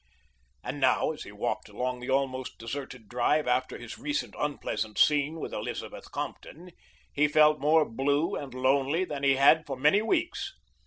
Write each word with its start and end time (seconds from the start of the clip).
And 0.63 0.79
now 0.79 1.11
as 1.11 1.25
he 1.25 1.31
walked 1.31 1.69
along 1.69 1.99
the 1.99 2.09
almost 2.09 2.57
deserted 2.57 3.07
drive 3.07 3.47
after 3.47 3.77
his 3.77 3.99
recent 3.99 4.33
unpleasant 4.35 4.97
scene 4.97 5.39
with 5.39 5.53
Elizabeth 5.53 6.11
Compton 6.11 6.71
he 7.13 7.27
felt 7.27 7.59
more 7.59 7.85
blue 7.87 8.35
and 8.35 8.51
lonely 8.51 9.05
than 9.05 9.21
he 9.21 9.35
had 9.35 9.63
for 9.67 9.77
many 9.77 10.01
weeks. 10.01 10.55